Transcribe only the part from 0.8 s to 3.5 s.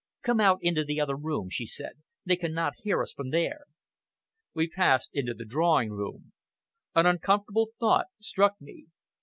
the other room," she said. "They cannot hear us from